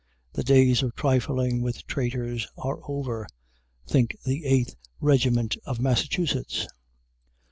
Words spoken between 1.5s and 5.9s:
with traitors are over!" think the Eighth Regiment of